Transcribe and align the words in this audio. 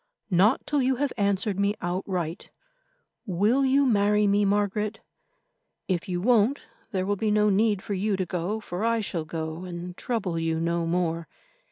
"Not 0.31 0.65
till 0.65 0.81
you 0.81 0.95
have 0.95 1.13
answered 1.15 1.59
me 1.59 1.75
outright. 1.79 2.49
Will 3.27 3.63
you 3.63 3.85
marry 3.85 4.25
me, 4.25 4.43
Margaret? 4.45 4.99
If 5.87 6.09
you 6.09 6.19
won't, 6.19 6.63
there 6.89 7.05
will 7.05 7.15
be 7.15 7.29
no 7.29 7.51
need 7.51 7.83
for 7.83 7.93
you 7.93 8.15
to 8.17 8.25
go, 8.25 8.59
for 8.59 8.83
I 8.83 9.01
shall 9.01 9.25
go 9.25 9.63
and 9.63 9.95
trouble 9.95 10.39
you 10.39 10.59
no 10.59 10.87
more. 10.87 11.27